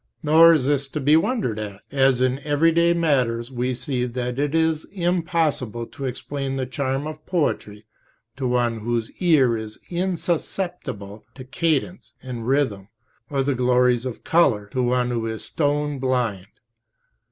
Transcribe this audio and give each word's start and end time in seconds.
Nor 0.23 0.55
is 0.55 0.65
this 0.65 0.87
to 0.87 0.99
be 0.99 1.15
wondered 1.15 1.59
at, 1.59 1.83
as 1.91 2.21
in 2.21 2.39
everyday 2.39 2.91
matters 2.91 3.51
we 3.51 3.75
see 3.75 4.07
that 4.07 4.39
it 4.39 4.55
is 4.55 4.83
impossible 4.85 5.85
to 5.85 6.05
explain 6.05 6.55
the 6.55 6.65
charm 6.65 7.05
of 7.05 7.23
poetry 7.27 7.85
to 8.35 8.47
one 8.47 8.79
whose 8.79 9.11
ear 9.21 9.55
is 9.55 9.77
insusceptible 9.91 11.27
of 11.39 11.51
cadence 11.51 12.13
and 12.19 12.47
rhythm, 12.47 12.87
or 13.29 13.43
the 13.43 13.53
glories 13.53 14.07
of 14.07 14.23
colour 14.23 14.65
to 14.71 14.81
one 14.81 15.11
who 15.11 15.27
is 15.27 15.45
stone 15.45 15.99
blind. 15.99 16.47